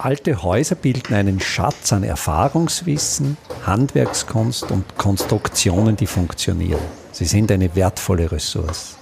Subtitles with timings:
[0.00, 3.36] Alte Häuser bilden einen Schatz an Erfahrungswissen,
[3.66, 6.80] Handwerkskunst und Konstruktionen, die funktionieren.
[7.10, 8.96] Sie sind eine wertvolle Ressource.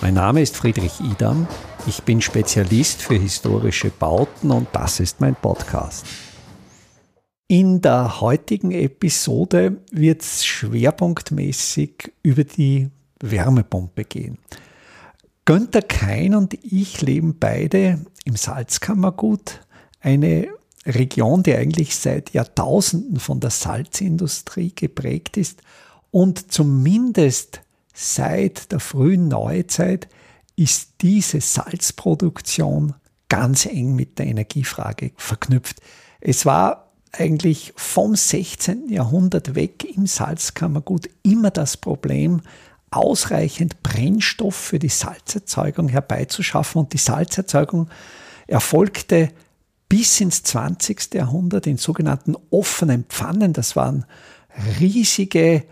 [0.00, 1.46] Mein Name ist Friedrich Idam.
[1.86, 6.06] Ich bin Spezialist für historische Bauten und das ist mein Podcast.
[7.46, 12.88] In der heutigen Episode wird es schwerpunktmäßig über die
[13.20, 14.38] Wärmepumpe gehen.
[15.44, 19.60] Günther Kein und ich leben beide im Salzkammergut
[20.00, 20.48] eine
[20.86, 25.62] Region, die eigentlich seit Jahrtausenden von der Salzindustrie geprägt ist
[26.10, 27.60] und zumindest
[27.92, 30.08] seit der frühen Neuzeit
[30.56, 32.94] ist diese Salzproduktion
[33.28, 35.80] ganz eng mit der Energiefrage verknüpft.
[36.20, 38.88] Es war eigentlich vom 16.
[38.88, 42.42] Jahrhundert weg im Salzkammergut immer das Problem,
[42.90, 46.80] ausreichend Brennstoff für die Salzerzeugung herbeizuschaffen.
[46.80, 47.88] Und die Salzerzeugung
[48.46, 49.30] erfolgte
[49.88, 51.14] bis ins 20.
[51.14, 53.52] Jahrhundert in sogenannten offenen Pfannen.
[53.52, 54.04] Das waren
[54.80, 55.64] riesige,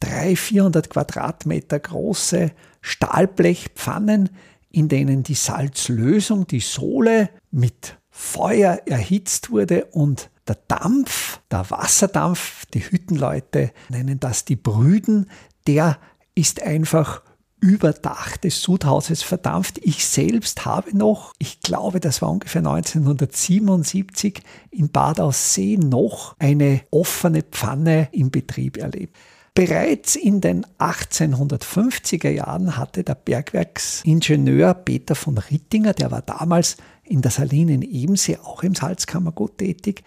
[0.00, 4.30] 300, 400 Quadratmeter große Stahlblechpfannen,
[4.70, 12.66] in denen die Salzlösung, die Sohle, mit Feuer erhitzt wurde und der Dampf, der Wasserdampf,
[12.66, 15.30] die Hüttenleute nennen das die Brüden,
[15.66, 15.98] der
[16.34, 17.22] ist einfach
[17.60, 19.78] über Dach des Sudhauses verdampft.
[19.82, 24.40] Ich selbst habe noch, ich glaube, das war ungefähr 1977
[24.70, 29.16] in Bad Aussee noch eine offene Pfanne im Betrieb erlebt.
[29.54, 37.22] Bereits in den 1850er Jahren hatte der Bergwerksingenieur Peter von Rittinger, der war damals in
[37.22, 40.04] der Saline in Ebensee auch im Salzkammergut tätig,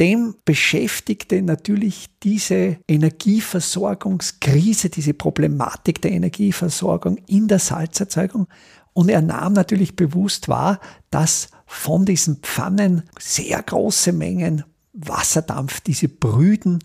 [0.00, 8.48] dem beschäftigte natürlich diese Energieversorgungskrise, diese Problematik der Energieversorgung in der Salzerzeugung.
[8.92, 16.08] Und er nahm natürlich bewusst wahr, dass von diesen Pfannen sehr große Mengen Wasserdampf, diese
[16.08, 16.78] Brüden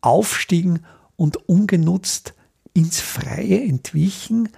[0.00, 0.80] aufstiegen
[1.16, 2.34] und ungenutzt
[2.74, 4.48] ins Freie entwichen.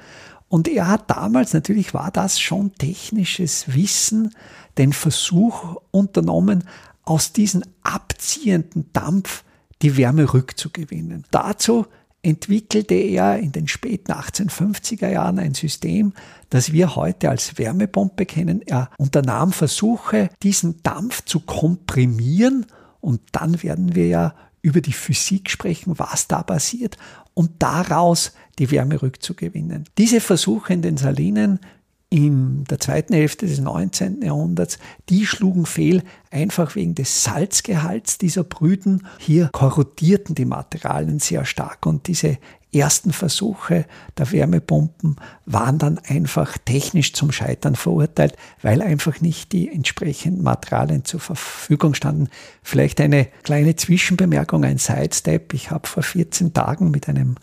[0.48, 4.34] Und er hat damals, natürlich war das schon technisches Wissen,
[4.78, 6.64] den Versuch unternommen,
[7.04, 9.44] aus diesem abziehenden Dampf
[9.82, 11.24] die Wärme rückzugewinnen.
[11.30, 11.86] Dazu
[12.22, 16.14] entwickelte er in den späten 1850er Jahren ein System,
[16.48, 18.62] das wir heute als Wärmepumpe kennen.
[18.62, 22.66] Er unternahm Versuche, diesen Dampf zu komprimieren
[23.00, 26.96] und dann werden wir ja über die Physik sprechen, was da passiert
[27.34, 29.84] und daraus die Wärme rückzugewinnen.
[29.98, 31.60] Diese Versuche in den Salinen
[32.14, 34.22] in der zweiten Hälfte des 19.
[34.22, 39.08] Jahrhunderts, die schlugen fehl, einfach wegen des Salzgehalts dieser Brüden.
[39.18, 42.38] Hier korrodierten die Materialien sehr stark und diese
[42.72, 43.84] ersten Versuche
[44.16, 51.04] der Wärmepumpen waren dann einfach technisch zum Scheitern verurteilt, weil einfach nicht die entsprechenden Materialien
[51.04, 52.28] zur Verfügung standen.
[52.62, 55.52] Vielleicht eine kleine Zwischenbemerkung, ein Sidestep.
[55.52, 57.34] Ich habe vor 14 Tagen mit einem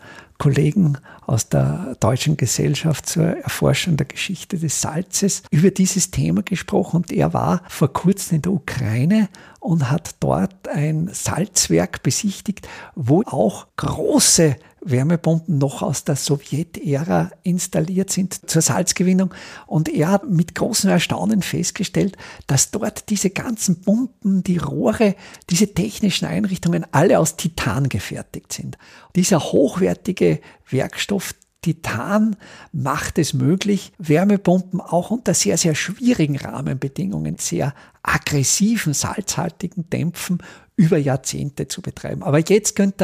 [0.42, 6.96] Kollegen aus der Deutschen Gesellschaft zur Erforschung der Geschichte des Salzes über dieses Thema gesprochen
[6.96, 9.28] und er war vor kurzem in der Ukraine
[9.60, 18.10] und hat dort ein Salzwerk besichtigt, wo auch große Wärmepumpen noch aus der Sowjetära installiert
[18.10, 19.32] sind zur Salzgewinnung.
[19.66, 22.16] Und er hat mit großem Erstaunen festgestellt,
[22.46, 25.14] dass dort diese ganzen Pumpen, die Rohre,
[25.50, 28.76] diese technischen Einrichtungen alle aus Titan gefertigt sind.
[29.14, 32.34] Dieser hochwertige Werkstoff, Titan
[32.72, 37.72] macht es möglich, Wärmepumpen auch unter sehr, sehr schwierigen Rahmenbedingungen, sehr
[38.02, 40.42] aggressiven, salzhaltigen Dämpfen
[40.76, 42.22] über Jahrzehnte zu betreiben.
[42.22, 43.02] Aber jetzt könnt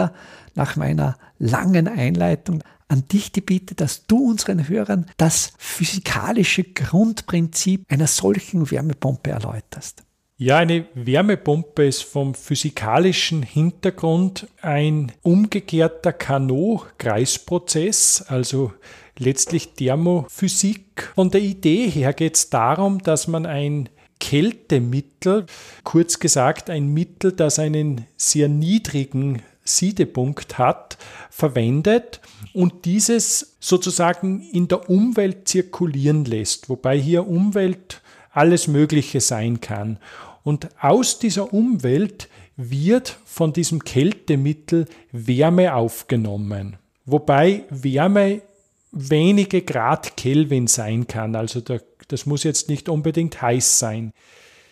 [0.54, 7.84] nach meiner langen Einleitung an dich die Bitte, dass du unseren Hörern das physikalische Grundprinzip
[7.88, 10.04] einer solchen Wärmepumpe erläuterst.
[10.40, 18.72] Ja, eine Wärmepumpe ist vom physikalischen Hintergrund ein umgekehrter Carnot-Kreisprozess, also
[19.18, 21.10] letztlich Thermophysik.
[21.16, 23.88] Von der Idee her geht es darum, dass man ein
[24.20, 25.46] Kältemittel,
[25.84, 30.98] kurz gesagt ein Mittel, das einen sehr niedrigen Siedepunkt hat,
[31.30, 32.20] verwendet
[32.54, 38.00] und dieses sozusagen in der Umwelt zirkulieren lässt, wobei hier Umwelt
[38.32, 39.98] alles Mögliche sein kann.
[40.42, 46.76] Und aus dieser Umwelt wird von diesem Kältemittel Wärme aufgenommen.
[47.04, 48.42] Wobei Wärme
[48.90, 51.36] wenige Grad Kelvin sein kann.
[51.36, 51.78] Also da,
[52.08, 54.12] das muss jetzt nicht unbedingt heiß sein.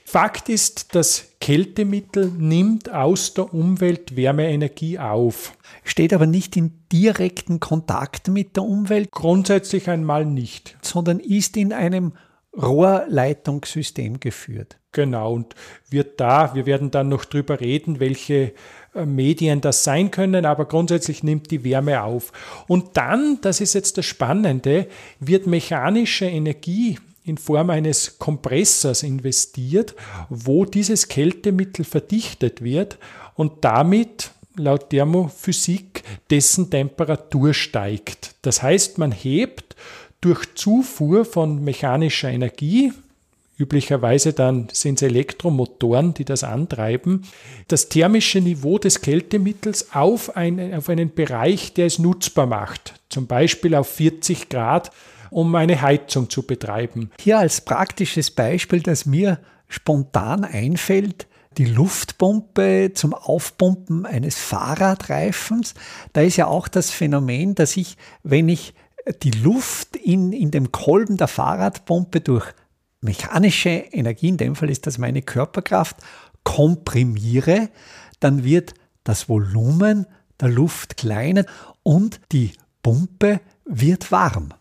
[0.04, 5.58] Fakt ist, das Kältemittel nimmt aus der Umwelt Wärmeenergie auf.
[5.82, 9.10] Steht aber nicht in direkten Kontakt mit der Umwelt.
[9.10, 10.76] Grundsätzlich einmal nicht.
[10.80, 12.12] Sondern ist in einem
[12.56, 14.78] Rohrleitungssystem geführt.
[14.92, 15.54] Genau, und
[15.90, 18.54] wird da, wir werden dann noch drüber reden, welche
[18.94, 22.32] äh, Medien das sein können, aber grundsätzlich nimmt die Wärme auf.
[22.66, 24.86] Und dann, das ist jetzt das Spannende,
[25.20, 29.94] wird mechanische Energie in Form eines Kompressors investiert,
[30.30, 32.98] wo dieses Kältemittel verdichtet wird
[33.34, 38.36] und damit laut Thermophysik dessen Temperatur steigt.
[38.42, 39.74] Das heißt, man hebt
[40.20, 42.92] durch Zufuhr von mechanischer Energie,
[43.58, 47.24] üblicherweise dann sind es Elektromotoren, die das antreiben,
[47.68, 53.26] das thermische Niveau des Kältemittels auf, ein, auf einen Bereich, der es nutzbar macht, zum
[53.26, 54.92] Beispiel auf 40 Grad,
[55.30, 57.10] um eine Heizung zu betreiben.
[57.20, 59.38] Hier als praktisches Beispiel, das mir
[59.68, 61.26] spontan einfällt,
[61.58, 65.74] die Luftpumpe zum Aufpumpen eines Fahrradreifens.
[66.12, 68.74] Da ist ja auch das Phänomen, dass ich, wenn ich
[69.22, 72.52] die Luft in, in dem Kolben der Fahrradpumpe durch
[73.00, 75.96] mechanische Energie, in dem Fall ist das meine Körperkraft,
[76.44, 77.70] komprimiere,
[78.20, 78.74] dann wird
[79.04, 80.06] das Volumen
[80.40, 81.46] der Luft kleiner
[81.82, 82.52] und die
[82.82, 84.52] Pumpe wird warm.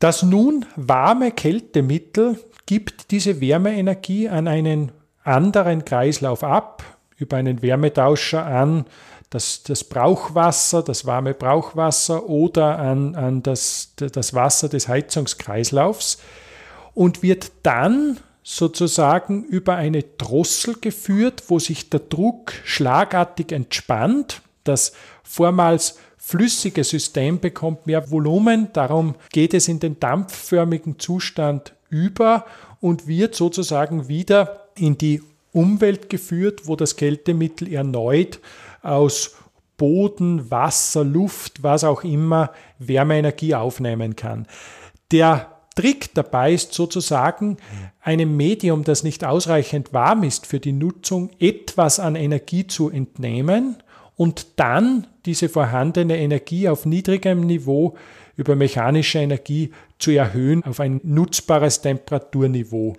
[0.00, 4.92] Das nun warme Kältemittel gibt diese Wärmeenergie an einen
[5.24, 6.82] anderen Kreislauf ab,
[7.18, 8.86] über einen Wärmetauscher an
[9.28, 16.18] das, das Brauchwasser, das warme Brauchwasser oder an, an das, das Wasser des Heizungskreislaufs
[16.94, 24.40] und wird dann sozusagen über eine Drossel geführt, wo sich der Druck schlagartig entspannt.
[24.64, 24.92] Das
[25.22, 32.44] vormals flüssige System bekommt mehr Volumen, darum geht es in den dampfförmigen Zustand über
[32.80, 35.22] und wird sozusagen wieder in die
[35.52, 38.38] Umwelt geführt, wo das Kältemittel erneut
[38.82, 39.34] aus
[39.78, 44.46] Boden, Wasser, Luft, was auch immer Wärmeenergie aufnehmen kann.
[45.10, 47.56] Der Trick dabei ist sozusagen,
[48.02, 53.76] einem Medium, das nicht ausreichend warm ist für die Nutzung, etwas an Energie zu entnehmen
[54.20, 57.96] und dann diese vorhandene Energie auf niedrigem Niveau
[58.36, 62.96] über mechanische Energie zu erhöhen auf ein nutzbares Temperaturniveau.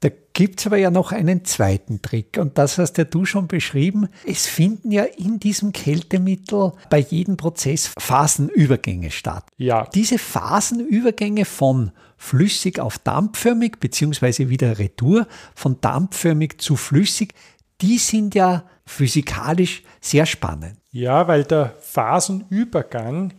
[0.00, 3.48] Da gibt es aber ja noch einen zweiten Trick und das hast ja du schon
[3.48, 4.08] beschrieben.
[4.26, 9.44] Es finden ja in diesem Kältemittel bei jedem Prozess Phasenübergänge statt.
[9.58, 9.86] Ja.
[9.94, 17.34] Diese Phasenübergänge von flüssig auf dampfförmig beziehungsweise wieder Retour von dampfförmig zu flüssig,
[17.82, 20.76] die sind ja physikalisch sehr spannend.
[20.90, 23.32] Ja, weil der Phasenübergang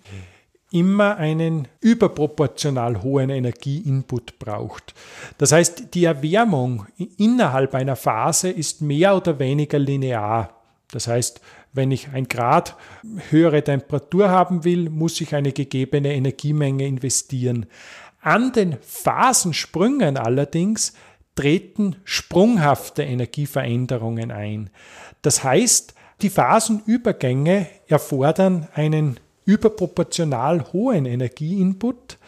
[0.71, 4.95] immer einen überproportional hohen Energieinput braucht.
[5.37, 6.87] Das heißt, die Erwärmung
[7.17, 10.61] innerhalb einer Phase ist mehr oder weniger linear.
[10.91, 11.41] Das heißt,
[11.73, 12.75] wenn ich ein Grad
[13.29, 17.67] höhere Temperatur haben will, muss ich eine gegebene Energiemenge investieren.
[18.21, 20.93] An den Phasensprüngen allerdings
[21.35, 24.69] treten sprunghafte Energieveränderungen ein.
[25.23, 32.19] Das heißt, die Phasenübergänge erfordern einen überproportional hohen Energieinput.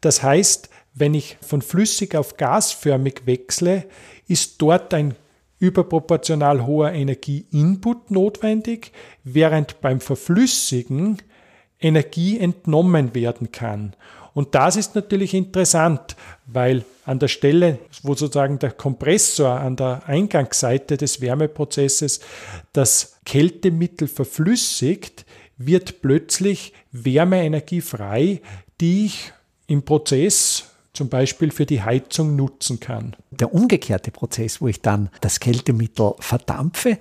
[0.00, 3.86] Das heißt, wenn ich von flüssig auf gasförmig wechsle,
[4.28, 5.14] ist dort ein
[5.58, 8.92] überproportional hoher Energieinput notwendig,
[9.24, 11.18] während beim Verflüssigen
[11.80, 13.94] Energie entnommen werden kann.
[14.34, 20.02] Und das ist natürlich interessant, weil an der Stelle, wo sozusagen der Kompressor an der
[20.06, 22.20] Eingangsseite des Wärmeprozesses
[22.72, 25.26] das Kältemittel verflüssigt,
[25.58, 28.40] wird plötzlich Wärmeenergie frei,
[28.80, 29.32] die ich
[29.66, 33.16] im Prozess zum Beispiel für die Heizung nutzen kann.
[33.30, 36.98] Der umgekehrte Prozess, wo ich dann das Kältemittel verdampfe,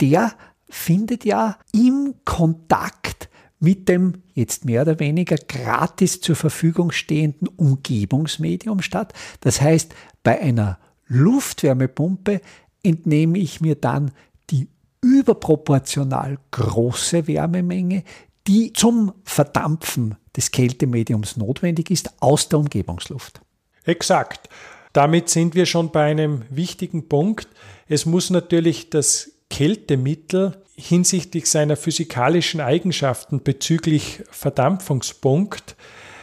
[0.00, 0.32] der
[0.68, 3.28] findet ja im Kontakt
[3.64, 9.14] mit dem jetzt mehr oder weniger gratis zur Verfügung stehenden Umgebungsmedium statt.
[9.40, 12.40] Das heißt, bei einer Luftwärmepumpe
[12.82, 14.12] entnehme ich mir dann
[14.50, 14.68] die
[15.00, 18.04] überproportional große Wärmemenge,
[18.46, 23.40] die zum Verdampfen des Kältemediums notwendig ist, aus der Umgebungsluft.
[23.84, 24.48] Exakt.
[24.92, 27.48] Damit sind wir schon bei einem wichtigen Punkt.
[27.88, 35.76] Es muss natürlich das Kältemittel hinsichtlich seiner physikalischen Eigenschaften bezüglich Verdampfungspunkt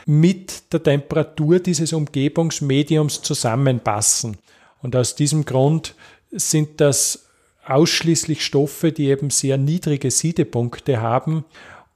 [0.06, 4.38] mit der Temperatur dieses Umgebungsmediums zusammenpassen.
[4.82, 5.96] Und aus diesem Grund
[6.32, 7.28] sind das
[7.66, 11.46] ausschließlich Stoffe, die eben sehr niedrige Siedepunkte haben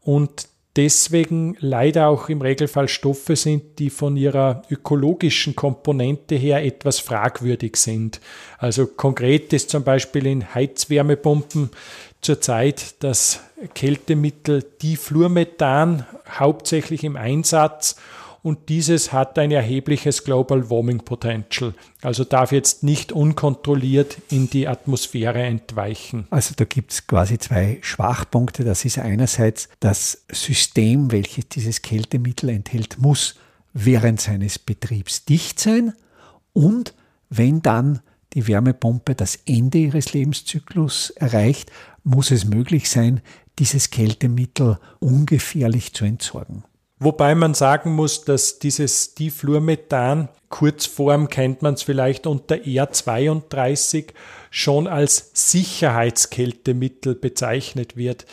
[0.01, 6.99] und deswegen leider auch im Regelfall Stoffe sind, die von ihrer ökologischen Komponente her etwas
[6.99, 8.19] fragwürdig sind.
[8.57, 11.71] Also konkret ist zum Beispiel in Heizwärmepumpen
[12.25, 13.39] zurzeit das
[13.75, 17.97] Kältemittel Difluormethan hauptsächlich im Einsatz
[18.41, 24.67] und dieses hat ein erhebliches Global Warming Potential, also darf jetzt nicht unkontrolliert in die
[24.67, 26.27] Atmosphäre entweichen.
[26.31, 28.63] Also da gibt es quasi zwei Schwachpunkte.
[28.63, 33.35] Das ist einerseits das System, welches dieses Kältemittel enthält, muss
[33.73, 35.93] während seines Betriebs dicht sein
[36.53, 36.93] und
[37.29, 38.01] wenn dann
[38.33, 41.71] die Wärmepumpe das Ende ihres Lebenszyklus erreicht,
[42.05, 43.21] muss es möglich sein,
[43.59, 46.63] dieses Kältemittel ungefährlich zu entsorgen.
[46.97, 54.13] Wobei man sagen muss, dass dieses Difluormethan, Kurzform kennt man es vielleicht unter R32,
[54.49, 58.25] schon als Sicherheitskältemittel bezeichnet wird.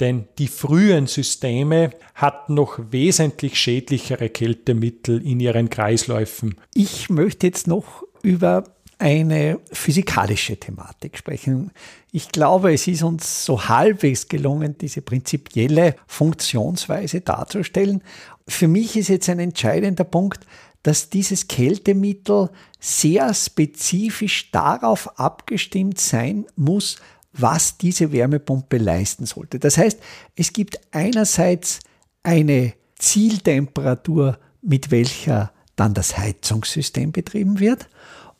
[0.00, 6.56] Denn die frühen Systeme hatten noch wesentlich schädlichere Kältemittel in ihren Kreisläufen.
[6.74, 8.64] Ich möchte jetzt noch über
[8.98, 11.70] eine physikalische Thematik sprechen.
[12.12, 18.02] Ich glaube, es ist uns so halbwegs gelungen, diese prinzipielle Funktionsweise darzustellen.
[18.48, 20.46] Für mich ist jetzt ein entscheidender Punkt,
[20.82, 22.48] dass dieses Kältemittel
[22.80, 26.96] sehr spezifisch darauf abgestimmt sein muss,
[27.32, 29.58] was diese Wärmepumpe leisten sollte.
[29.58, 29.98] Das heißt,
[30.36, 31.80] es gibt einerseits
[32.22, 37.88] eine Zieltemperatur, mit welcher dann das Heizungssystem betrieben wird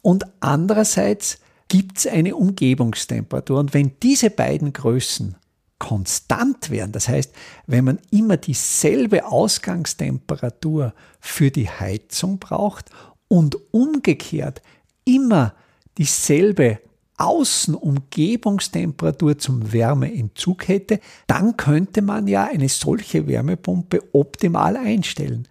[0.06, 3.58] und andererseits gibt es eine Umgebungstemperatur.
[3.58, 5.34] Und wenn diese beiden Größen
[5.80, 7.34] konstant wären, das heißt,
[7.66, 12.90] wenn man immer dieselbe Ausgangstemperatur für die Heizung braucht
[13.26, 14.62] und umgekehrt
[15.04, 15.54] immer
[15.98, 16.78] dieselbe
[17.16, 25.48] Außenumgebungstemperatur zum Wärmeentzug hätte, dann könnte man ja eine solche Wärmepumpe optimal einstellen.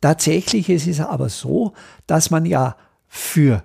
[0.00, 1.74] Tatsächlich ist es aber so,
[2.06, 2.74] dass man ja
[3.06, 3.64] für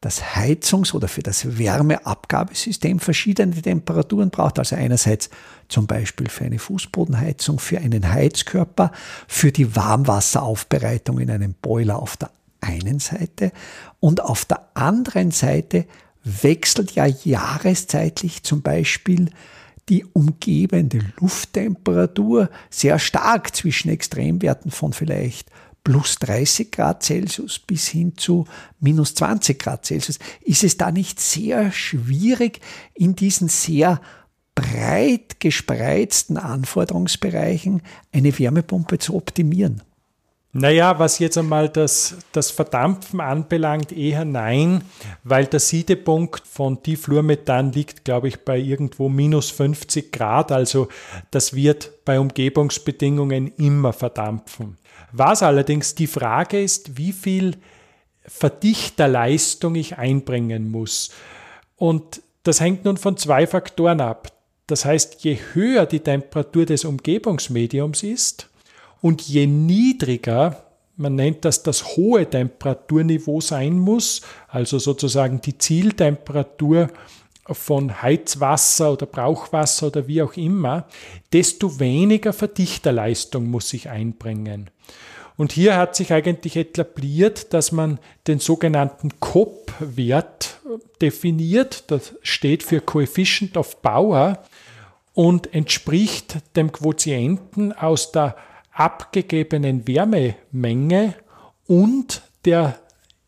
[0.00, 4.58] das Heizungs- oder für das Wärmeabgabesystem verschiedene Temperaturen braucht.
[4.58, 5.28] Also einerseits
[5.68, 8.92] zum Beispiel für eine Fußbodenheizung, für einen Heizkörper,
[9.26, 13.52] für die Warmwasseraufbereitung in einem Boiler auf der einen Seite
[14.00, 15.86] und auf der anderen Seite
[16.24, 19.30] wechselt ja jahreszeitlich zum Beispiel
[19.88, 25.50] die umgebende Lufttemperatur sehr stark zwischen Extremwerten von vielleicht
[25.88, 28.44] plus 30 Grad Celsius bis hin zu
[28.78, 30.18] minus 20 Grad Celsius.
[30.42, 32.60] Ist es da nicht sehr schwierig,
[32.92, 33.98] in diesen sehr
[34.54, 37.80] breit gespreizten Anforderungsbereichen
[38.12, 39.82] eine Wärmepumpe zu optimieren?
[40.52, 44.82] Naja, was jetzt einmal das, das Verdampfen anbelangt, eher nein,
[45.24, 50.52] weil der Siedepunkt von Difluormethan liegt, glaube ich, bei irgendwo minus 50 Grad.
[50.52, 50.88] Also
[51.30, 54.76] das wird bei Umgebungsbedingungen immer verdampfen.
[55.12, 57.56] Was allerdings die Frage ist, wie viel
[58.28, 61.10] Verdichterleistung ich einbringen muss.
[61.76, 64.32] Und das hängt nun von zwei Faktoren ab.
[64.66, 68.50] Das heißt, je höher die Temperatur des Umgebungsmediums ist
[69.00, 70.64] und je niedriger,
[70.96, 76.90] man nennt das das hohe Temperaturniveau sein muss, also sozusagen die Zieltemperatur
[77.50, 80.86] von Heizwasser oder Brauchwasser oder wie auch immer,
[81.32, 84.70] desto weniger Verdichterleistung muss ich einbringen.
[85.36, 90.58] Und hier hat sich eigentlich etabliert, dass man den sogenannten COP-Wert
[91.00, 91.84] definiert.
[91.92, 94.42] Das steht für Coefficient of Power
[95.14, 98.36] und entspricht dem Quotienten aus der
[98.72, 101.14] abgegebenen Wärmemenge
[101.66, 102.78] und der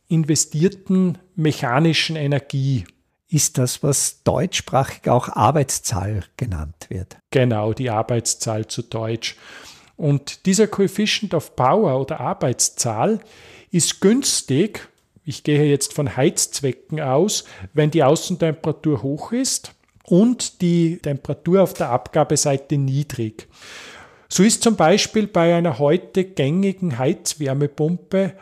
[0.08, 2.84] investierten mechanischen Energie
[3.30, 7.16] ist das, was deutschsprachig auch Arbeitszahl genannt wird.
[7.30, 9.37] Genau, die Arbeitszahl zu Deutsch.
[9.96, 13.20] Und dieser Coefficient of Power oder Arbeitszahl
[13.70, 14.88] ist günstig,
[15.25, 21.75] ich gehe jetzt von Heizzwecken aus, wenn die Außentemperatur hoch ist und die Temperatur auf
[21.75, 23.46] der Abgabeseite niedrig.
[24.28, 28.32] So ist zum Beispiel bei einer heute gängigen Heizwärmepumpe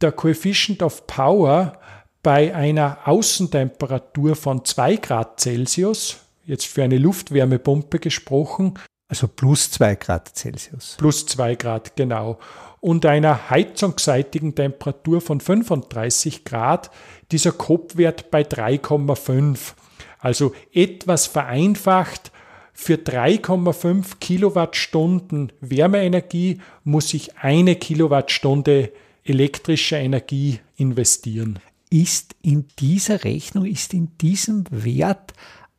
[0.00, 1.78] der Coefficient of Power
[2.22, 8.74] bei einer Außentemperatur von 2 Grad Celsius, jetzt für eine Luftwärmepumpe gesprochen.
[9.08, 10.96] Also plus 2 Grad Celsius.
[10.98, 12.38] Plus 2 Grad, genau.
[12.80, 16.90] Und einer heizungsseitigen Temperatur von 35 Grad,
[17.30, 19.74] dieser Kopfwert bei 3,5.
[20.18, 22.30] Also etwas vereinfacht,
[22.74, 28.92] für 3,5 Kilowattstunden Wärmeenergie muss ich eine Kilowattstunde
[29.24, 31.60] elektrische Energie investieren
[31.92, 35.34] ist in dieser Rechnung, ist in diesem Wert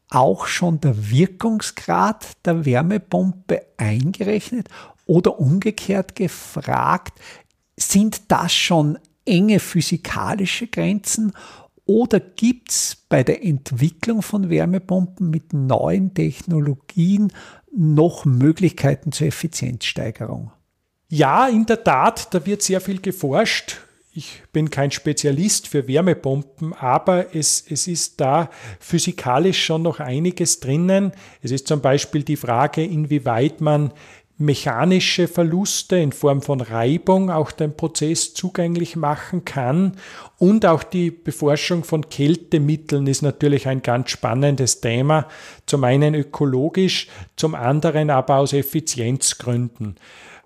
[0.09, 4.69] auch schon der Wirkungsgrad der Wärmepumpe eingerechnet
[5.07, 7.19] oder umgekehrt gefragt,
[7.75, 11.33] sind das schon enge physikalische Grenzen
[11.85, 17.33] oder gibt es bei der Entwicklung von Wärmepumpen mit neuen Technologien
[17.75, 20.51] noch Möglichkeiten zur Effizienzsteigerung?
[21.09, 23.77] Ja, in der Tat, da wird sehr viel geforscht.
[24.15, 30.59] Ich bin kein Spezialist für Wärmepumpen, aber es, es ist da physikalisch schon noch einiges
[30.59, 31.13] drinnen.
[31.41, 33.91] Es ist zum Beispiel die Frage, inwieweit man
[34.37, 39.97] mechanische Verluste in Form von Reibung auch den Prozess zugänglich machen kann.
[40.37, 45.27] Und auch die Beforschung von Kältemitteln ist natürlich ein ganz spannendes Thema.
[45.65, 49.95] Zum einen ökologisch, zum anderen aber aus Effizienzgründen.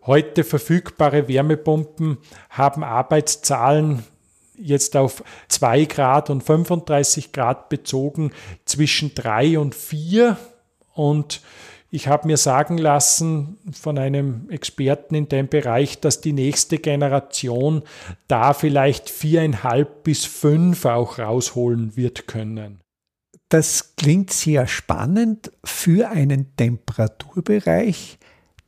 [0.08, 2.18] Heute verfügbare Wärmepumpen
[2.50, 4.04] haben Arbeitszahlen
[4.58, 8.32] jetzt auf 2 Grad und 35 Grad bezogen
[8.64, 10.38] zwischen 3 und 4
[10.94, 11.42] und
[11.90, 17.84] ich habe mir sagen lassen von einem Experten in dem Bereich, dass die nächste Generation
[18.30, 22.80] da vielleicht viereinhalb bis fünf auch rausholen wird können.
[23.50, 28.20] Das klingt sehr spannend für einen Temperaturbereich,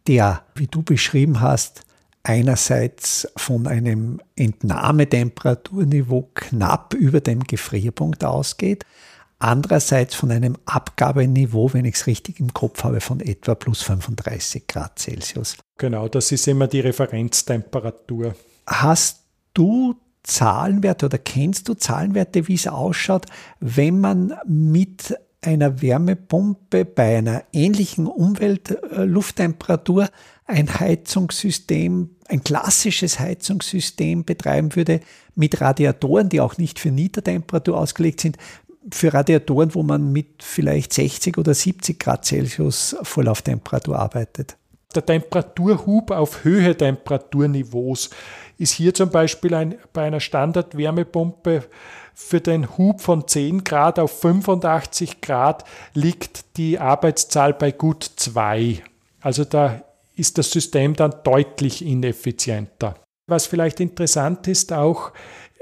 [0.10, 1.84] der, wie du beschrieben hast,
[2.24, 8.86] einerseits von einem Entnahmetemperaturniveau knapp über dem Gefrierpunkt ausgeht,
[9.38, 14.66] andererseits von einem Abgabeniveau, wenn ich es richtig im Kopf habe, von etwa plus 35
[14.66, 15.58] Grad Celsius.
[15.78, 18.34] Genau, das ist immer die Referenztemperatur.
[18.66, 19.22] Hast
[19.54, 23.28] du Zahlenwerte oder kennst du Zahlenwerte, wie es ausschaut,
[23.60, 30.10] wenn man mit einer Wärmepumpe bei einer ähnlichen Umweltlufttemperatur
[30.46, 35.02] ein Heizungssystem, ein klassisches Heizungssystem betreiben würde
[35.36, 38.38] mit Radiatoren, die auch nicht für Niedertemperatur ausgelegt sind,
[38.92, 44.58] für Radiatoren, wo man mit vielleicht 60 oder 70 Grad Celsius Vorlauftemperatur arbeitet.
[44.96, 48.10] Der Temperaturhub auf Höhe Temperaturniveaus
[48.58, 51.66] ist hier zum Beispiel ein, bei einer Standardwärmepumpe
[52.22, 58.84] für den Hub von 10 Grad auf 85 Grad liegt die Arbeitszahl bei gut 2.
[59.22, 59.82] Also da
[60.16, 62.96] ist das System dann deutlich ineffizienter.
[63.26, 65.12] Was vielleicht interessant ist auch,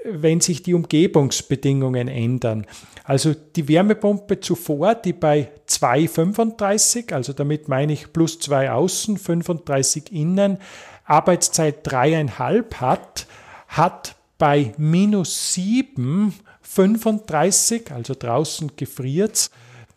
[0.03, 2.65] wenn sich die Umgebungsbedingungen ändern.
[3.03, 10.11] Also die Wärmepumpe zuvor, die bei 2,35, also damit meine ich plus 2 außen, 35
[10.11, 10.57] innen,
[11.05, 13.27] Arbeitszeit 3,5 hat,
[13.67, 16.33] hat bei minus 7,
[16.67, 19.49] 35, also draußen gefriert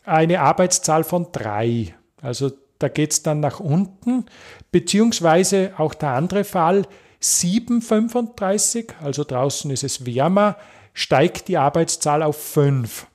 [0.05, 1.95] eine Arbeitszahl von 3.
[2.23, 4.27] Also da geht es dann nach unten,
[4.73, 6.87] beziehungsweise auch der andere Fall,
[7.23, 10.57] 7,35, also draußen ist es wärmer,
[10.95, 13.07] steigt die Arbeitszahl auf 5.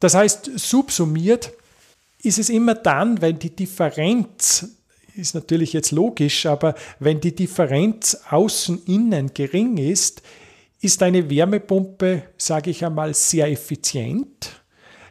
[0.00, 1.52] Das heißt, subsumiert
[2.22, 4.68] ist es immer dann, wenn die Differenz,
[5.14, 10.22] ist natürlich jetzt logisch, aber wenn die Differenz außen-innen gering ist,
[10.80, 14.56] ist eine Wärmepumpe, sage ich einmal, sehr effizient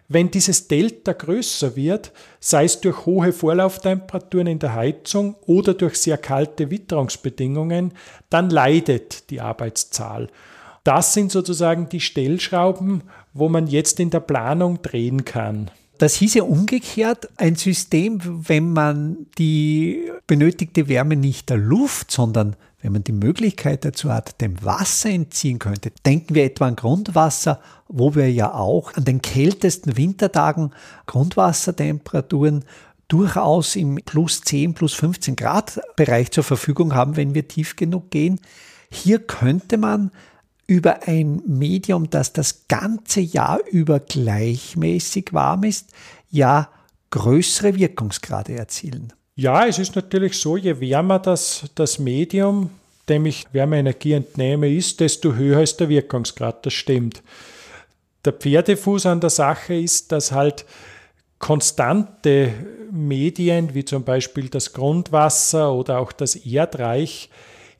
[0.07, 5.95] wenn dieses Delta größer wird, sei es durch hohe Vorlauftemperaturen in der Heizung oder durch
[5.95, 7.93] sehr kalte Witterungsbedingungen,
[8.29, 10.29] dann leidet die Arbeitszahl.
[10.83, 15.71] Das sind sozusagen die Stellschrauben, wo man jetzt in der Planung drehen kann.
[15.97, 22.91] Das hieße umgekehrt ein System, wenn man die benötigte Wärme nicht der Luft, sondern wenn
[22.91, 25.91] man die Möglichkeit dazu hat, dem Wasser entziehen könnte.
[26.05, 30.69] Denken wir etwa an Grundwasser, wo wir ja auch an den kältesten Wintertagen
[31.07, 32.63] Grundwassertemperaturen
[33.07, 38.11] durchaus im plus 10, plus 15 Grad Bereich zur Verfügung haben, wenn wir tief genug
[38.11, 38.39] gehen.
[38.91, 40.11] Hier könnte man
[40.67, 45.89] über ein Medium, das das ganze Jahr über gleichmäßig warm ist,
[46.29, 46.69] ja
[47.09, 49.11] größere Wirkungsgrade erzielen.
[49.37, 52.69] Ja, es ist natürlich so, je wärmer das, das Medium,
[53.09, 56.65] dem ich Wärmeenergie entnehme, ist, desto höher ist der Wirkungsgrad.
[56.65, 57.21] Das stimmt.
[58.23, 60.65] Der Pferdefuß an der Sache ist, dass halt
[61.37, 62.53] konstante
[62.91, 67.29] Medien wie zum Beispiel das Grundwasser oder auch das Erdreich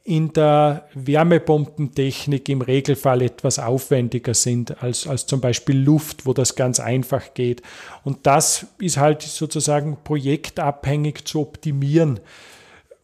[0.08, 6.56] in der Wärmepumpentechnik im Regelfall etwas aufwendiger sind als, als zum Beispiel Luft, wo das
[6.56, 7.64] ganz einfach geht.
[8.04, 12.20] Und das ist halt sozusagen projektabhängig zu optimieren.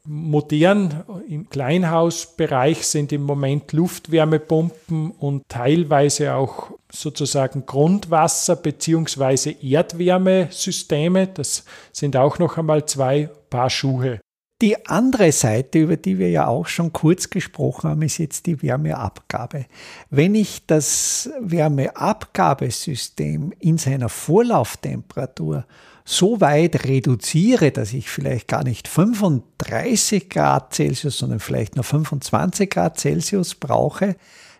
[0.03, 9.55] Modern im Kleinhausbereich sind im Moment Luftwärmepumpen und teilweise auch sozusagen Grundwasser- bzw.
[9.59, 11.27] Erdwärmesysteme.
[11.27, 14.19] Das sind auch noch einmal zwei Paar Schuhe.
[14.61, 18.61] Die andere Seite, über die wir ja auch schon kurz gesprochen haben, ist jetzt die
[18.61, 19.65] Wärmeabgabe.
[20.11, 25.65] Wenn ich das Wärmeabgabesystem in seiner Vorlauftemperatur
[26.05, 32.69] so weit reduziere, dass ich vielleicht gar nicht 35 Grad Celsius, sondern vielleicht nur 25
[32.69, 34.15] Grad Celsius brauche,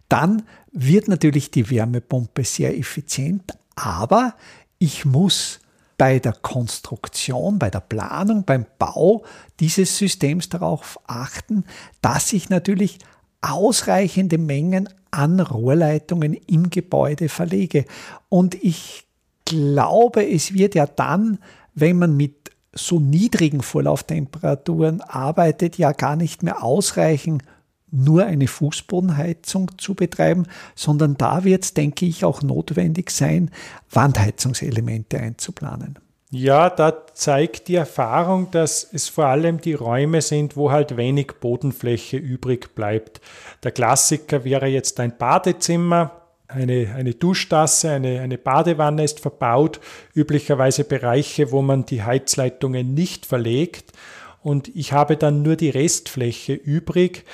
[0.09, 4.33] dann wird natürlich die Wärmepumpe sehr effizient, aber
[4.79, 5.59] ich muss
[6.01, 9.23] bei der Konstruktion, bei der Planung, beim Bau
[9.59, 11.63] dieses Systems darauf achten,
[12.01, 12.97] dass ich natürlich
[13.41, 17.85] ausreichende Mengen an Rohrleitungen im Gebäude verlege.
[18.29, 19.03] Und ich
[19.45, 21.37] glaube, es wird ja dann,
[21.75, 27.43] wenn man mit so niedrigen Vorlauftemperaturen arbeitet, ja gar nicht mehr ausreichen,
[27.91, 33.51] nur eine Fußbodenheizung zu betreiben, sondern da wird es, denke ich, auch notwendig sein,
[33.91, 35.99] Wandheizungselemente einzuplanen.
[36.33, 41.33] Ja, da zeigt die Erfahrung, dass es vor allem die Räume sind, wo halt wenig
[41.41, 43.19] Bodenfläche übrig bleibt.
[43.63, 49.81] Der Klassiker wäre jetzt ein Badezimmer, eine, eine Duschtasse, eine, eine Badewanne ist verbaut,
[50.13, 53.91] üblicherweise Bereiche, wo man die Heizleitungen nicht verlegt.
[54.41, 57.25] Und ich habe dann nur die Restfläche übrig.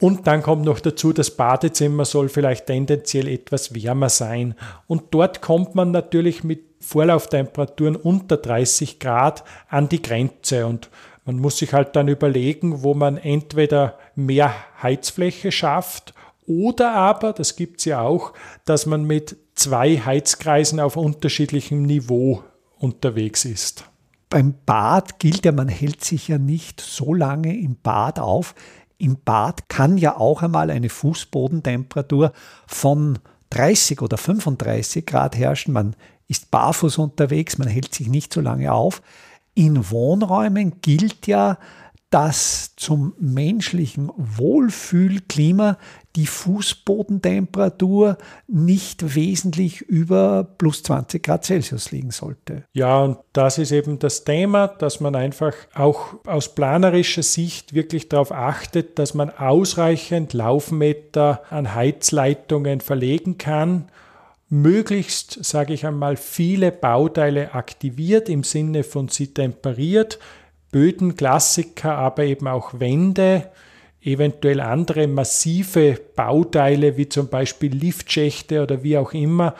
[0.00, 4.54] Und dann kommt noch dazu, das Badezimmer soll vielleicht tendenziell etwas wärmer sein.
[4.86, 10.66] Und dort kommt man natürlich mit Vorlauftemperaturen unter 30 Grad an die Grenze.
[10.66, 10.88] Und
[11.26, 16.14] man muss sich halt dann überlegen, wo man entweder mehr Heizfläche schafft
[16.50, 18.32] oder aber, das gibt es ja auch,
[18.64, 22.42] dass man mit zwei Heizkreisen auf unterschiedlichem Niveau
[22.76, 23.84] unterwegs ist.
[24.28, 28.56] Beim Bad gilt ja, man hält sich ja nicht so lange im Bad auf.
[29.00, 32.32] Im Bad kann ja auch einmal eine Fußbodentemperatur
[32.66, 35.72] von 30 oder 35 Grad herrschen.
[35.72, 35.96] Man
[36.28, 39.02] ist barfuß unterwegs, man hält sich nicht so lange auf.
[39.54, 41.58] In Wohnräumen gilt ja,
[42.10, 45.78] dass zum menschlichen Wohlfühlklima
[46.16, 48.18] die Fußbodentemperatur
[48.48, 52.64] nicht wesentlich über plus 20 Grad Celsius liegen sollte.
[52.72, 58.08] Ja, und das ist eben das Thema, dass man einfach auch aus planerischer Sicht wirklich
[58.08, 63.86] darauf achtet, dass man ausreichend Laufmeter an Heizleitungen verlegen kann
[64.50, 70.18] möglichst, sage ich einmal, viele Bauteile aktiviert im Sinne von sie temperiert,
[70.72, 73.48] Böden, Klassiker, aber eben auch Wände,
[74.02, 79.54] eventuell andere massive Bauteile wie zum Beispiel Liftschächte oder wie auch immer,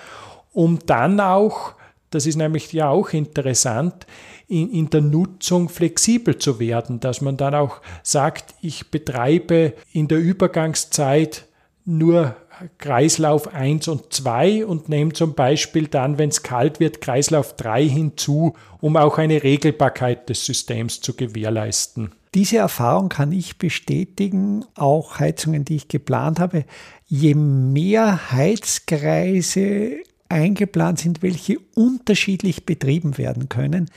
[0.52, 1.74] um dann auch,
[2.10, 4.06] das ist nämlich ja auch interessant,
[4.48, 10.08] in, in der Nutzung flexibel zu werden, dass man dann auch sagt, ich betreibe in
[10.08, 11.46] der Übergangszeit
[11.84, 12.34] nur
[12.78, 17.88] Kreislauf 1 und 2 und nehme zum Beispiel dann, wenn es kalt wird, Kreislauf 3
[17.88, 22.12] hinzu, um auch eine Regelbarkeit des Systems zu gewährleisten.
[22.34, 26.64] Diese Erfahrung kann ich bestätigen, auch Heizungen, die ich geplant habe.
[27.06, 29.96] Je mehr Heizkreise
[30.28, 33.90] eingeplant sind, welche unterschiedlich betrieben werden können,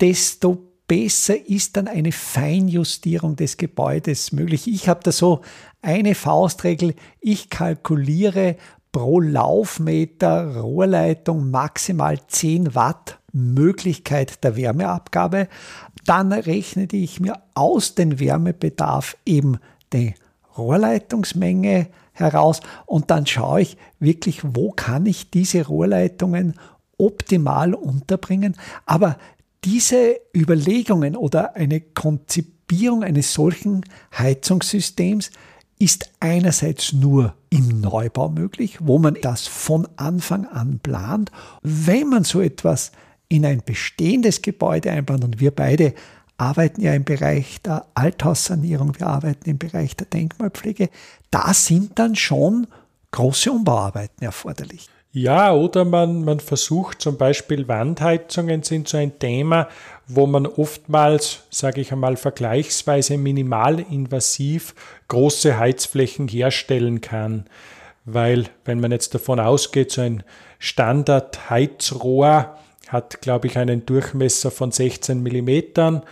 [0.00, 4.68] desto besser ist dann eine Feinjustierung des Gebäudes möglich.
[4.68, 5.40] Ich habe da so
[5.82, 8.56] eine Faustregel, ich kalkuliere
[8.92, 15.48] pro Laufmeter Rohrleitung maximal 10 Watt Möglichkeit der Wärmeabgabe.
[16.06, 19.58] Dann rechne ich mir aus dem Wärmebedarf eben
[19.92, 20.14] die
[20.56, 26.54] Rohrleitungsmenge heraus und dann schaue ich wirklich, wo kann ich diese Rohrleitungen
[26.98, 28.56] optimal unterbringen.
[28.86, 29.16] Aber
[29.64, 33.84] diese Überlegungen oder eine Konzipierung eines solchen
[34.16, 35.30] Heizungssystems
[35.78, 41.30] ist einerseits nur im Neubau möglich, wo man das von Anfang an plant.
[41.62, 42.92] Wenn man so etwas
[43.30, 45.94] in ein bestehendes Gebäude einplant und wir beide
[46.36, 50.90] arbeiten ja im Bereich der Althaussanierung, wir arbeiten im Bereich der Denkmalpflege,
[51.30, 52.66] da sind dann schon
[53.12, 54.88] große Umbauarbeiten erforderlich.
[55.12, 59.68] Ja, oder man, man versucht zum Beispiel Wandheizungen sind so ein Thema,
[60.06, 64.74] wo man oftmals, sage ich einmal, vergleichsweise minimalinvasiv
[65.08, 67.46] große Heizflächen herstellen kann.
[68.04, 70.22] Weil, wenn man jetzt davon ausgeht, so ein
[70.60, 72.56] Standard-Heizrohr
[72.92, 76.02] hat, glaube ich, einen Durchmesser von 16 Millimetern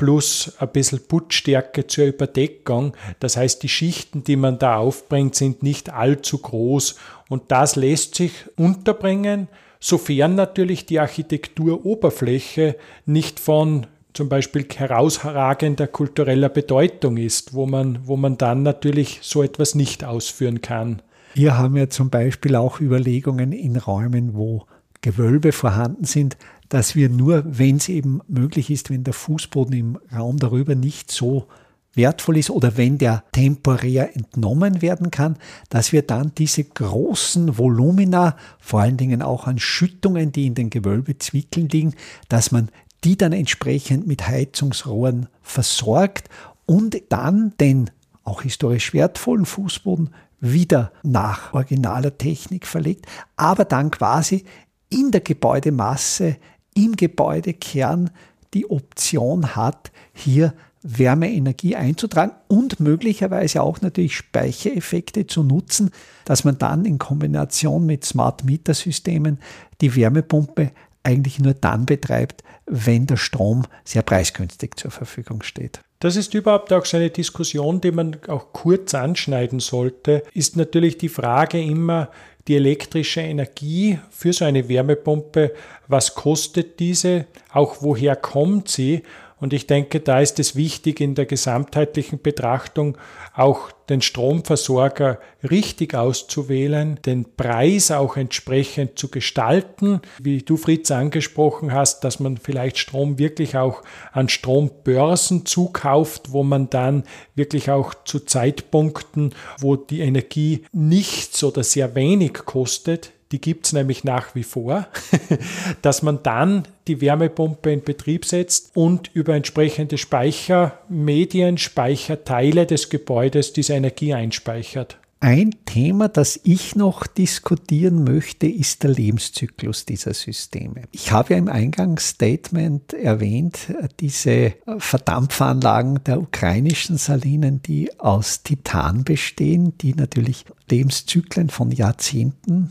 [0.00, 2.96] plus ein bisschen Putzstärke zur Überdeckung.
[3.18, 6.96] Das heißt, die Schichten, die man da aufbringt, sind nicht allzu groß
[7.28, 16.48] und das lässt sich unterbringen, sofern natürlich die Architekturoberfläche nicht von zum Beispiel herausragender kultureller
[16.48, 21.02] Bedeutung ist, wo man, wo man dann natürlich so etwas nicht ausführen kann.
[21.34, 24.66] Wir haben ja zum Beispiel auch Überlegungen in Räumen, wo
[25.02, 26.36] Gewölbe vorhanden sind,
[26.68, 31.10] dass wir nur, wenn es eben möglich ist, wenn der Fußboden im Raum darüber nicht
[31.10, 31.46] so
[31.94, 35.36] wertvoll ist oder wenn der temporär entnommen werden kann,
[35.70, 40.70] dass wir dann diese großen Volumina, vor allen Dingen auch an Schüttungen, die in den
[40.70, 41.94] Gewölbezwickeln liegen,
[42.28, 42.70] dass man
[43.02, 46.28] die dann entsprechend mit Heizungsrohren versorgt
[46.66, 47.90] und dann den
[48.22, 54.44] auch historisch wertvollen Fußboden wieder nach originaler Technik verlegt, aber dann quasi
[54.90, 56.36] in der Gebäudemasse
[56.74, 58.10] im Gebäudekern
[58.54, 65.90] die Option hat, hier Wärmeenergie einzutragen und möglicherweise auch natürlich Speichereffekte zu nutzen,
[66.24, 69.38] dass man dann in Kombination mit Smart Meter Systemen
[69.80, 70.72] die Wärmepumpe
[71.02, 75.80] eigentlich nur dann betreibt, wenn der Strom sehr preisgünstig zur Verfügung steht.
[75.98, 80.96] Das ist überhaupt auch so eine Diskussion, die man auch kurz anschneiden sollte, ist natürlich
[80.96, 82.08] die Frage immer,
[82.50, 85.52] die elektrische Energie für so eine Wärmepumpe,
[85.86, 89.04] was kostet diese, auch woher kommt sie
[89.40, 92.98] und ich denke, da ist es wichtig, in der gesamtheitlichen Betrachtung
[93.34, 100.00] auch den Stromversorger richtig auszuwählen, den Preis auch entsprechend zu gestalten.
[100.20, 106.42] Wie du, Fritz, angesprochen hast, dass man vielleicht Strom wirklich auch an Strombörsen zukauft, wo
[106.42, 113.40] man dann wirklich auch zu Zeitpunkten, wo die Energie nichts oder sehr wenig kostet, die
[113.40, 114.88] gibt es nämlich nach wie vor,
[115.82, 123.52] dass man dann die Wärmepumpe in Betrieb setzt und über entsprechende Speichermedien, Speicherteile des Gebäudes
[123.52, 124.98] diese Energie einspeichert.
[125.22, 130.84] Ein Thema, das ich noch diskutieren möchte, ist der Lebenszyklus dieser Systeme.
[130.92, 133.58] Ich habe ja im Eingangsstatement erwähnt,
[134.00, 142.70] diese Verdampfanlagen der ukrainischen Salinen, die aus Titan bestehen, die natürlich Lebenszyklen von Jahrzehnten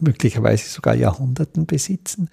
[0.00, 2.28] möglicherweise sogar Jahrhunderten besitzen.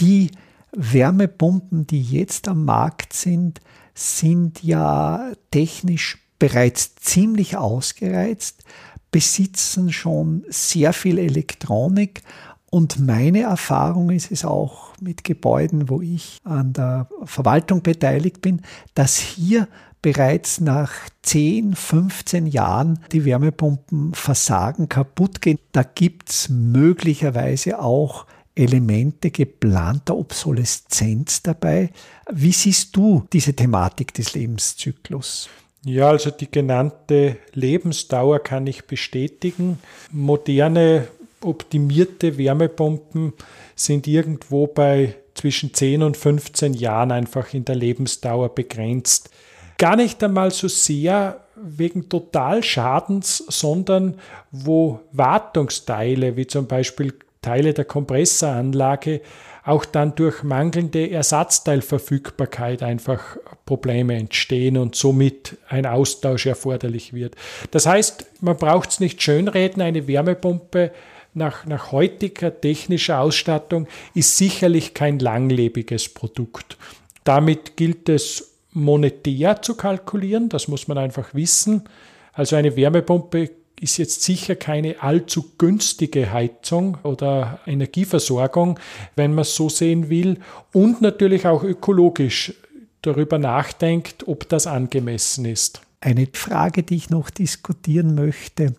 [0.00, 0.30] Die
[0.72, 3.60] Wärmepumpen, die jetzt am Markt sind,
[3.94, 8.62] sind ja technisch bereits ziemlich ausgereizt,
[9.10, 12.22] besitzen schon sehr viel Elektronik
[12.70, 18.60] und meine Erfahrung ist es auch mit Gebäuden, wo ich an der Verwaltung beteiligt bin,
[18.94, 19.68] dass hier
[20.02, 25.58] bereits nach 10, 15 Jahren die Wärmepumpen versagen, kaputt gehen.
[25.72, 31.90] Da gibt es möglicherweise auch Elemente geplanter Obsoleszenz dabei.
[32.30, 35.48] Wie siehst du diese Thematik des Lebenszyklus?
[35.84, 39.78] Ja, also die genannte Lebensdauer kann ich bestätigen.
[40.10, 41.06] Moderne
[41.40, 43.32] optimierte Wärmepumpen
[43.76, 49.30] sind irgendwo bei zwischen 10 und 15 Jahren einfach in der Lebensdauer begrenzt
[49.78, 54.18] gar nicht einmal so sehr wegen Totalschadens, sondern
[54.50, 59.20] wo Wartungsteile, wie zum Beispiel Teile der Kompressoranlage,
[59.64, 63.36] auch dann durch mangelnde Ersatzteilverfügbarkeit einfach
[63.66, 67.36] Probleme entstehen und somit ein Austausch erforderlich wird.
[67.70, 70.90] Das heißt, man braucht es nicht schönreden, eine Wärmepumpe
[71.34, 76.78] nach, nach heutiger technischer Ausstattung ist sicherlich kein langlebiges Produkt.
[77.24, 81.84] Damit gilt es monetär zu kalkulieren, das muss man einfach wissen.
[82.32, 83.50] Also eine Wärmepumpe
[83.80, 88.78] ist jetzt sicher keine allzu günstige Heizung oder Energieversorgung,
[89.16, 90.38] wenn man es so sehen will.
[90.72, 92.54] Und natürlich auch ökologisch
[93.02, 95.82] darüber nachdenkt, ob das angemessen ist.
[96.00, 98.74] Eine Frage, die ich noch diskutieren möchte,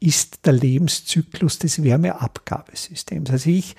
[0.00, 3.30] ist der Lebenszyklus des Wärmeabgabesystems.
[3.30, 3.74] Also ich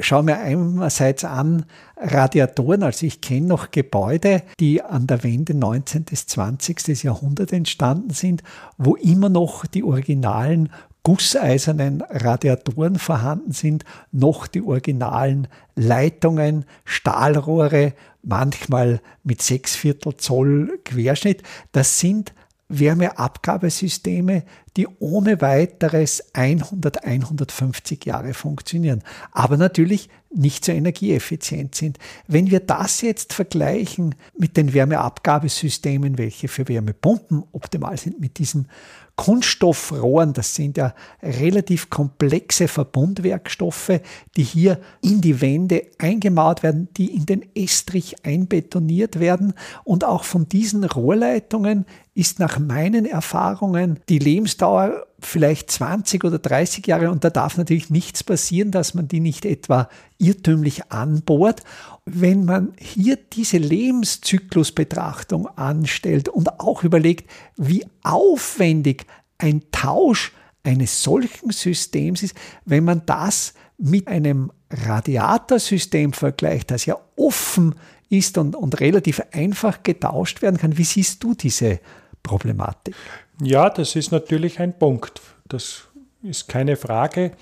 [0.00, 6.04] schaue mir einerseits an Radiatoren, also ich kenne noch Gebäude, die an der Wende 19.
[6.04, 7.02] bis 20.
[7.04, 8.42] Jahrhundert entstanden sind,
[8.76, 10.70] wo immer noch die originalen
[11.04, 21.42] gusseisernen Radiatoren vorhanden sind, noch die originalen Leitungen, Stahlrohre, manchmal mit sechs Viertel Zoll Querschnitt.
[21.72, 22.32] Das sind
[22.68, 24.44] Wärmeabgabesysteme,
[24.76, 31.98] die ohne weiteres 100, 150 Jahre funktionieren, aber natürlich nicht so energieeffizient sind.
[32.26, 38.68] Wenn wir das jetzt vergleichen mit den Wärmeabgabesystemen, welche für Wärmepumpen optimal sind, mit diesen
[39.16, 44.00] Kunststoffrohren, das sind ja relativ komplexe Verbundwerkstoffe,
[44.36, 49.54] die hier in die Wände eingemauert werden, die in den Estrich einbetoniert werden.
[49.84, 56.86] Und auch von diesen Rohrleitungen ist nach meinen Erfahrungen die Lebensdauer vielleicht 20 oder 30
[56.86, 61.62] Jahre und da darf natürlich nichts passieren, dass man die nicht etwa irrtümlich anbohrt.
[62.04, 69.06] Wenn man hier diese Lebenszyklusbetrachtung anstellt und auch überlegt, wie aufwendig
[69.38, 70.32] ein Tausch
[70.62, 72.34] eines solchen Systems ist,
[72.64, 77.74] wenn man das mit einem Radiatorsystem vergleicht, das ja offen
[78.08, 80.78] ist und, und relativ einfach getauscht werden kann.
[80.78, 81.80] Wie siehst du diese
[82.22, 82.94] Problematik?
[83.42, 85.20] Ja, das ist natürlich ein Punkt.
[85.48, 85.84] Das
[86.22, 87.32] ist keine Frage.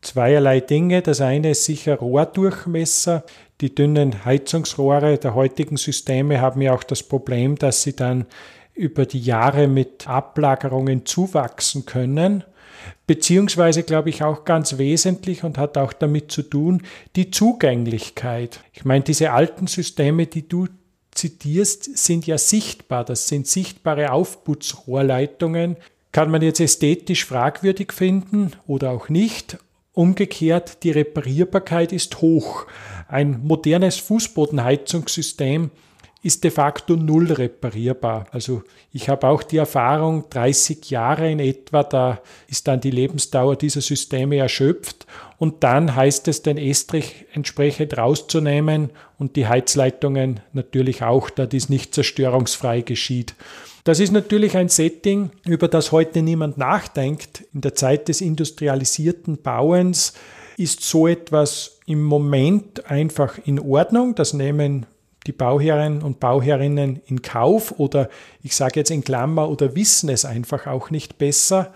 [0.00, 1.02] Zweierlei Dinge.
[1.02, 3.24] Das eine ist sicher Rohrdurchmesser.
[3.60, 8.26] Die dünnen Heizungsrohre der heutigen Systeme haben ja auch das Problem, dass sie dann
[8.74, 12.44] über die Jahre mit Ablagerungen zuwachsen können.
[13.06, 16.82] beziehungsweise glaube ich auch ganz wesentlich und hat auch damit zu tun,
[17.16, 18.60] die Zugänglichkeit.
[18.72, 20.68] Ich meine, diese alten Systeme, die du
[21.12, 23.04] zitierst, sind ja sichtbar.
[23.04, 25.76] Das sind sichtbare Aufputzrohrleitungen.
[26.12, 29.58] Kann man jetzt ästhetisch fragwürdig finden oder auch nicht.
[29.92, 32.66] Umgekehrt, die Reparierbarkeit ist hoch.
[33.08, 35.70] Ein modernes Fußbodenheizungssystem
[36.22, 38.26] ist de facto null reparierbar.
[38.30, 43.56] Also ich habe auch die Erfahrung, 30 Jahre in etwa, da ist dann die Lebensdauer
[43.56, 45.06] dieser Systeme erschöpft
[45.38, 51.70] und dann heißt es, den Estrich entsprechend rauszunehmen und die Heizleitungen natürlich auch, da dies
[51.70, 53.34] nicht zerstörungsfrei geschieht.
[53.84, 57.44] Das ist natürlich ein Setting, über das heute niemand nachdenkt.
[57.54, 60.12] In der Zeit des industrialisierten Bauens
[60.58, 64.14] ist so etwas im Moment einfach in Ordnung.
[64.14, 64.84] Das nehmen
[65.26, 68.08] die Bauherren und Bauherrinnen in Kauf oder
[68.42, 71.72] ich sage jetzt in Klammer oder wissen es einfach auch nicht besser,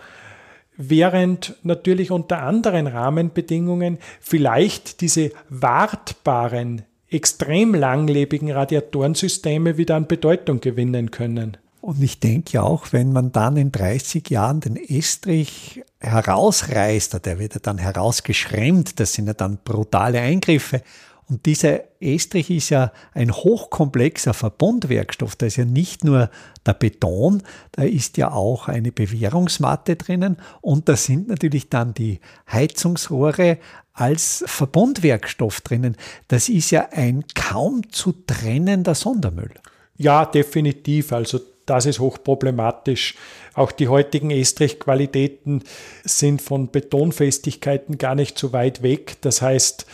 [0.77, 11.11] während natürlich unter anderen Rahmenbedingungen vielleicht diese wartbaren, extrem langlebigen Radiatorensysteme wieder an Bedeutung gewinnen
[11.11, 11.59] können.
[11.81, 17.55] Und ich denke auch, wenn man dann in 30 Jahren den Estrich herausreißt, der wird
[17.55, 20.81] ja dann herausgeschremmt, das sind ja dann brutale Eingriffe.
[21.29, 25.37] Und dieser Estrich ist ja ein hochkomplexer Verbundwerkstoff.
[25.37, 26.31] Da ist ja nicht nur
[26.67, 32.21] der Beton, da ist ja auch eine Bewährungsmatte drinnen und da sind natürlich dann die
[32.51, 33.59] Heizungsrohre
[33.95, 35.97] als Verbundwerkstoff drinnen.
[36.29, 39.53] Das ist ja ein kaum zu trennender Sondermüll.
[39.97, 41.13] Ja, definitiv.
[41.13, 43.15] Also das ist hochproblematisch.
[43.55, 45.63] Auch die heutigen Estrichqualitäten
[46.05, 49.17] sind von Betonfestigkeiten gar nicht so weit weg.
[49.23, 49.87] Das heißt,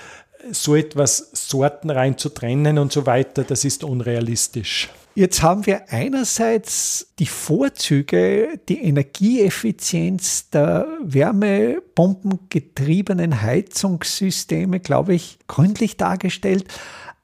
[0.53, 4.91] so etwas sortenrein zu trennen und so weiter, das ist unrealistisch.
[5.15, 16.67] Jetzt haben wir einerseits die Vorzüge, die Energieeffizienz der wärmepumpengetriebenen Heizungssysteme, glaube ich, gründlich dargestellt.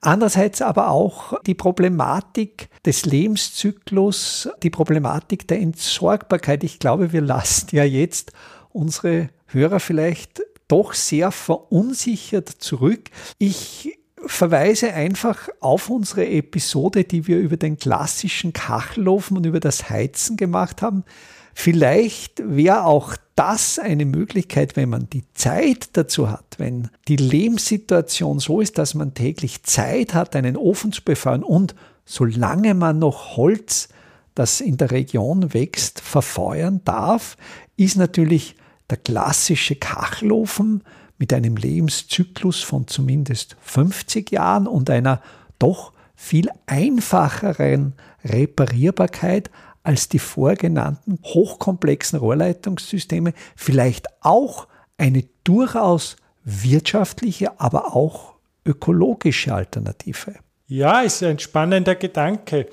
[0.01, 6.65] Andererseits aber auch die Problematik des Lebenszyklus, die Problematik der Entsorgbarkeit.
[6.65, 8.33] Ich glaube, wir lassen ja jetzt
[8.69, 13.09] unsere Hörer vielleicht doch sehr verunsichert zurück.
[13.37, 19.89] Ich verweise einfach auf unsere Episode, die wir über den klassischen Kachelofen und über das
[19.89, 21.03] Heizen gemacht haben.
[21.53, 28.39] Vielleicht wäre auch das eine Möglichkeit, wenn man die Zeit dazu hat, wenn die Lebenssituation
[28.39, 31.75] so ist, dass man täglich Zeit hat, einen Ofen zu befeuern und
[32.05, 33.89] solange man noch Holz,
[34.35, 37.37] das in der Region wächst, verfeuern darf,
[37.75, 38.55] ist natürlich
[38.89, 40.83] der klassische Kachelofen
[41.17, 45.21] mit einem Lebenszyklus von zumindest 50 Jahren und einer
[45.59, 49.49] doch viel einfacheren Reparierbarkeit
[49.83, 58.33] als die vorgenannten hochkomplexen Rohrleitungssysteme, vielleicht auch eine durchaus wirtschaftliche, aber auch
[58.65, 60.35] ökologische Alternative.
[60.67, 62.67] Ja, ist ein spannender Gedanke.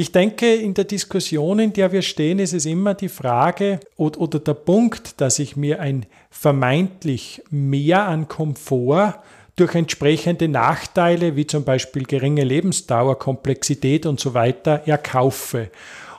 [0.00, 4.38] Ich denke, in der Diskussion, in der wir stehen, ist es immer die Frage oder,
[4.38, 9.14] der Punkt, dass ich mir ein vermeintlich mehr an Komfort
[9.56, 15.68] durch entsprechende Nachteile, wie zum Beispiel geringe Lebensdauer, Komplexität und so weiter, erkaufe.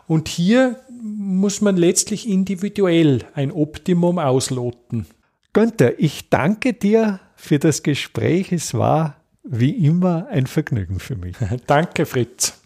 [0.08, 5.06] Und hier muss man letztlich individuell ein Optimum ausloten.
[5.54, 8.52] Günther, ich danke dir für das Gespräch.
[8.52, 11.38] Es war wie immer ein Vergnügen für mich.
[11.66, 12.59] danke, Fritz.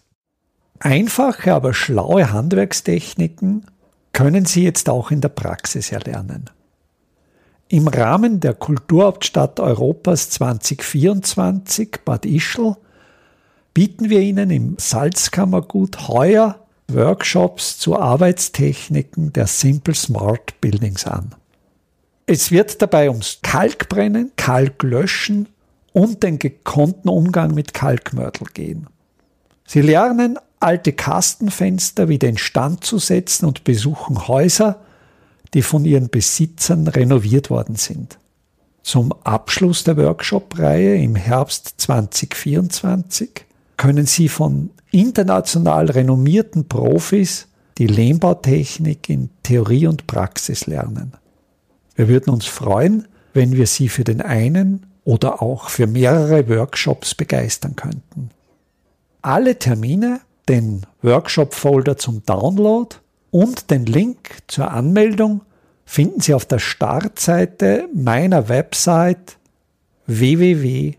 [0.84, 3.64] Einfache, aber schlaue Handwerkstechniken
[4.12, 6.50] können Sie jetzt auch in der Praxis erlernen.
[7.68, 12.76] Im Rahmen der Kulturhauptstadt Europas 2024 Bad Ischl
[13.72, 21.34] bieten wir Ihnen im Salzkammergut heuer Workshops zu Arbeitstechniken der Simple Smart Buildings an.
[22.26, 25.48] Es wird dabei ums Kalkbrennen, Kalklöschen
[25.94, 28.86] und den gekonnten Umgang mit Kalkmörtel gehen.
[29.66, 34.80] Sie lernen alte Kastenfenster wieder instand zu setzen und besuchen Häuser,
[35.52, 38.18] die von ihren Besitzern renoviert worden sind.
[38.82, 43.46] Zum Abschluss der Workshop-Reihe im Herbst 2024
[43.76, 47.48] können Sie von international renommierten Profis
[47.78, 51.12] die Lehmbautechnik in Theorie und Praxis lernen.
[51.94, 57.14] Wir würden uns freuen, wenn wir Sie für den einen oder auch für mehrere Workshops
[57.14, 58.30] begeistern könnten.
[59.22, 62.96] Alle Termine den Workshop-Folder zum Download
[63.30, 65.42] und den Link zur Anmeldung
[65.84, 69.38] finden Sie auf der Startseite meiner Website
[70.06, 70.94] www.idam.at.